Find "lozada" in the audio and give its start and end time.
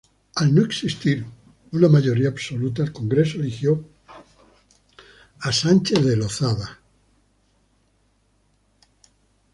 6.15-6.79